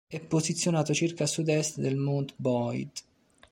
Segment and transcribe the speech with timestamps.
[0.07, 2.89] È posizionato circa a sudest del Mount Boyd.